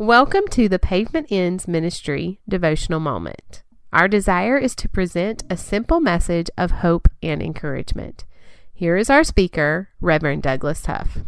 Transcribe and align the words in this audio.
Welcome 0.00 0.46
to 0.50 0.68
the 0.68 0.78
Pavement 0.78 1.26
Ends 1.28 1.66
Ministry 1.66 2.38
devotional 2.48 3.00
moment. 3.00 3.64
Our 3.92 4.06
desire 4.06 4.56
is 4.56 4.76
to 4.76 4.88
present 4.88 5.42
a 5.50 5.56
simple 5.56 5.98
message 5.98 6.48
of 6.56 6.70
hope 6.70 7.08
and 7.20 7.42
encouragement. 7.42 8.24
Here 8.72 8.96
is 8.96 9.10
our 9.10 9.24
speaker, 9.24 9.88
Reverend 10.00 10.44
Douglas 10.44 10.86
Huff. 10.86 11.18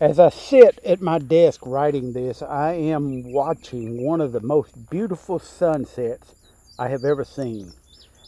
As 0.00 0.18
I 0.18 0.30
sit 0.30 0.80
at 0.84 1.00
my 1.00 1.20
desk 1.20 1.60
writing 1.64 2.14
this, 2.14 2.42
I 2.42 2.72
am 2.72 3.32
watching 3.32 4.04
one 4.04 4.20
of 4.20 4.32
the 4.32 4.40
most 4.40 4.90
beautiful 4.90 5.38
sunsets 5.38 6.34
I 6.80 6.88
have 6.88 7.04
ever 7.04 7.24
seen. 7.24 7.74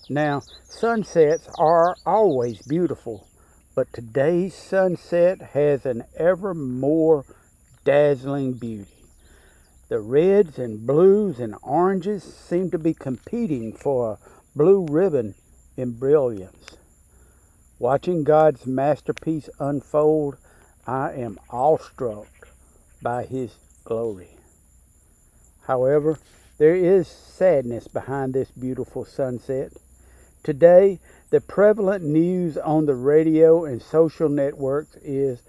Now, 0.08 0.42
sunsets 0.62 1.48
are 1.58 1.96
always 2.06 2.62
beautiful, 2.62 3.26
but 3.74 3.92
today's 3.92 4.54
sunset 4.54 5.42
has 5.54 5.84
an 5.84 6.04
ever 6.16 6.54
more 6.54 7.24
dazzling 7.84 8.52
beauty. 8.52 8.86
The 9.94 10.00
reds 10.00 10.58
and 10.58 10.84
blues 10.84 11.38
and 11.38 11.54
oranges 11.62 12.24
seem 12.24 12.68
to 12.72 12.80
be 12.80 12.94
competing 12.94 13.72
for 13.72 14.10
a 14.10 14.18
blue 14.56 14.84
ribbon 14.90 15.36
in 15.76 15.92
brilliance. 15.92 16.76
Watching 17.78 18.24
God's 18.24 18.66
masterpiece 18.66 19.48
unfold, 19.60 20.36
I 20.84 21.12
am 21.12 21.38
awestruck 21.48 22.26
by 23.02 23.24
His 23.24 23.54
glory. 23.84 24.30
However, 25.68 26.18
there 26.58 26.74
is 26.74 27.06
sadness 27.06 27.86
behind 27.86 28.34
this 28.34 28.50
beautiful 28.50 29.04
sunset. 29.04 29.74
Today, 30.42 30.98
the 31.30 31.40
prevalent 31.40 32.02
news 32.02 32.58
on 32.58 32.86
the 32.86 32.96
radio 32.96 33.64
and 33.64 33.80
social 33.80 34.28
networks 34.28 34.96
is 34.96 35.40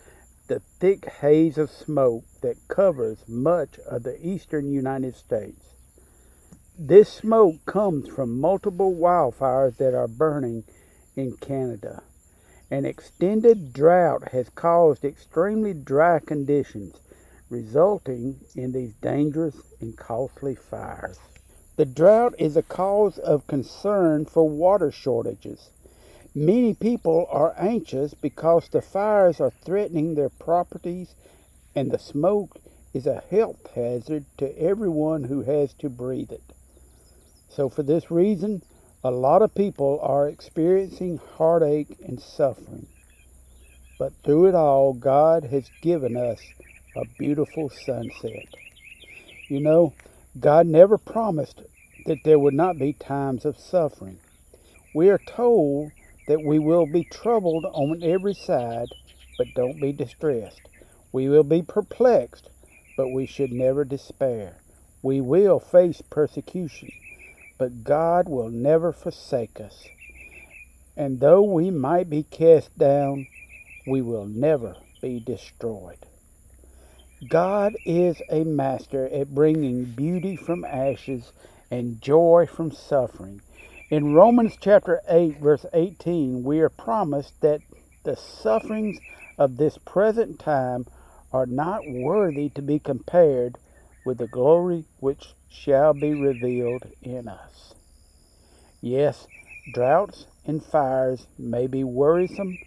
the 0.47 0.59
thick 0.59 1.05
haze 1.05 1.57
of 1.57 1.71
smoke 1.71 2.23
that 2.41 2.67
covers 2.67 3.27
much 3.27 3.79
of 3.79 4.03
the 4.03 4.17
eastern 4.25 4.71
United 4.71 5.15
States. 5.15 5.73
This 6.77 7.09
smoke 7.09 7.65
comes 7.65 8.07
from 8.07 8.39
multiple 8.39 8.93
wildfires 8.93 9.77
that 9.77 9.95
are 9.95 10.07
burning 10.07 10.63
in 11.15 11.37
Canada. 11.37 12.03
An 12.69 12.85
extended 12.85 13.73
drought 13.73 14.29
has 14.33 14.49
caused 14.49 15.05
extremely 15.05 15.73
dry 15.73 16.19
conditions, 16.19 16.95
resulting 17.49 18.41
in 18.55 18.71
these 18.71 18.93
dangerous 18.95 19.55
and 19.79 19.97
costly 19.97 20.55
fires. 20.55 21.19
The 21.77 21.85
drought 21.85 22.35
is 22.37 22.55
a 22.55 22.63
cause 22.63 23.17
of 23.17 23.47
concern 23.47 24.25
for 24.25 24.47
water 24.47 24.91
shortages. 24.91 25.69
Many 26.37 26.73
people 26.73 27.27
are 27.31 27.55
anxious 27.57 28.13
because 28.13 28.67
the 28.67 28.81
fires 28.81 29.39
are 29.39 29.53
threatening 29.63 30.15
their 30.15 30.27
properties 30.27 31.15
and 31.73 31.89
the 31.89 31.97
smoke 31.97 32.57
is 32.93 33.07
a 33.07 33.23
health 33.31 33.71
hazard 33.73 34.25
to 34.39 34.59
everyone 34.59 35.23
who 35.23 35.43
has 35.43 35.73
to 35.75 35.89
breathe 35.89 36.33
it. 36.33 36.43
So, 37.47 37.69
for 37.69 37.83
this 37.83 38.11
reason, 38.11 38.63
a 39.01 39.11
lot 39.11 39.43
of 39.43 39.55
people 39.55 39.97
are 40.01 40.27
experiencing 40.27 41.21
heartache 41.37 41.95
and 42.05 42.19
suffering. 42.19 42.87
But 43.97 44.11
through 44.25 44.47
it 44.47 44.55
all, 44.55 44.91
God 44.91 45.45
has 45.45 45.69
given 45.81 46.17
us 46.17 46.41
a 46.97 47.05
beautiful 47.17 47.69
sunset. 47.69 48.47
You 49.47 49.61
know, 49.61 49.93
God 50.37 50.67
never 50.67 50.97
promised 50.97 51.61
that 52.05 52.23
there 52.25 52.39
would 52.39 52.53
not 52.53 52.77
be 52.77 52.91
times 52.91 53.45
of 53.45 53.57
suffering. 53.57 54.17
We 54.93 55.09
are 55.09 55.21
told 55.25 55.91
that 56.27 56.43
we 56.43 56.59
will 56.59 56.85
be 56.85 57.03
troubled 57.03 57.65
on 57.65 58.01
every 58.03 58.33
side, 58.33 58.89
but 59.37 59.53
don't 59.53 59.79
be 59.79 59.91
distressed. 59.91 60.61
We 61.11 61.29
will 61.29 61.43
be 61.43 61.61
perplexed, 61.61 62.49
but 62.97 63.09
we 63.09 63.25
should 63.25 63.51
never 63.51 63.85
despair. 63.85 64.57
We 65.01 65.21
will 65.21 65.59
face 65.59 66.01
persecution, 66.09 66.91
but 67.57 67.83
God 67.83 68.27
will 68.27 68.49
never 68.49 68.91
forsake 68.91 69.59
us. 69.59 69.87
And 70.97 71.19
though 71.19 71.41
we 71.41 71.71
might 71.71 72.09
be 72.09 72.23
cast 72.23 72.77
down, 72.77 73.27
we 73.85 74.01
will 74.01 74.25
never 74.25 74.75
be 75.01 75.19
destroyed. 75.19 75.99
God 77.29 77.75
is 77.85 78.21
a 78.29 78.43
master 78.43 79.07
at 79.07 79.33
bringing 79.33 79.85
beauty 79.85 80.35
from 80.35 80.65
ashes 80.65 81.31
and 81.71 82.01
joy 82.01 82.47
from 82.51 82.71
suffering. 82.71 83.41
In 83.91 84.15
Romans 84.15 84.57
chapter 84.59 85.01
8, 85.07 85.37
verse 85.39 85.63
18, 85.71 86.43
we 86.43 86.59
are 86.59 86.69
promised 86.69 87.39
that 87.41 87.61
the 88.03 88.15
sufferings 88.15 88.97
of 89.37 89.57
this 89.57 89.77
present 89.77 90.39
time 90.39 90.87
are 91.31 91.45
not 91.45 91.83
worthy 91.87 92.49
to 92.49 92.63
be 92.63 92.79
compared 92.79 93.59
with 94.03 94.17
the 94.17 94.27
glory 94.27 94.85
which 94.99 95.35
shall 95.49 95.93
be 95.93 96.15
revealed 96.15 96.83
in 97.03 97.27
us. 97.27 97.75
Yes, 98.81 99.27
droughts 99.71 100.25
and 100.47 100.65
fires 100.65 101.27
may 101.37 101.67
be 101.67 101.83
worrisome, 101.83 102.57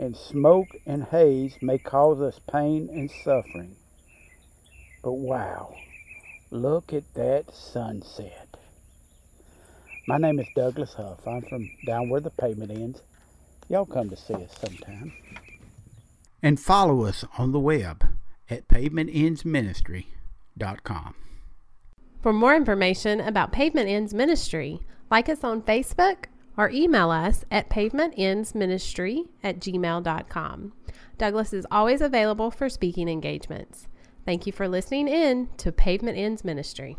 and 0.00 0.16
smoke 0.16 0.68
and 0.84 1.04
haze 1.04 1.56
may 1.62 1.78
cause 1.78 2.20
us 2.20 2.40
pain 2.50 2.88
and 2.92 3.08
suffering. 3.08 3.76
But 5.04 5.12
wow, 5.12 5.76
look 6.50 6.92
at 6.92 7.14
that 7.14 7.54
sunset. 7.54 8.45
My 10.08 10.18
name 10.18 10.38
is 10.38 10.46
Douglas 10.54 10.94
Huff. 10.94 11.26
I'm 11.26 11.42
from 11.42 11.68
down 11.84 12.08
where 12.08 12.20
the 12.20 12.30
pavement 12.30 12.70
ends. 12.70 13.02
Y'all 13.68 13.84
come 13.84 14.08
to 14.08 14.16
see 14.16 14.34
us 14.34 14.54
sometime. 14.60 15.12
And 16.40 16.60
follow 16.60 17.04
us 17.04 17.24
on 17.38 17.50
the 17.50 17.58
web 17.58 18.06
at 18.48 18.68
pavementendsministry.com. 18.68 21.14
For 22.22 22.32
more 22.32 22.54
information 22.54 23.20
about 23.20 23.50
Pavement 23.50 23.88
Ends 23.88 24.14
Ministry, 24.14 24.78
like 25.10 25.28
us 25.28 25.42
on 25.42 25.62
Facebook 25.62 26.26
or 26.56 26.70
email 26.70 27.10
us 27.10 27.44
at 27.50 27.68
pavementendsministry 27.68 29.26
at 29.42 29.58
gmail.com. 29.58 30.72
Douglas 31.18 31.52
is 31.52 31.66
always 31.70 32.00
available 32.00 32.50
for 32.52 32.68
speaking 32.68 33.08
engagements. 33.08 33.88
Thank 34.24 34.46
you 34.46 34.52
for 34.52 34.68
listening 34.68 35.08
in 35.08 35.48
to 35.56 35.72
Pavement 35.72 36.16
Ends 36.16 36.44
Ministry. 36.44 36.96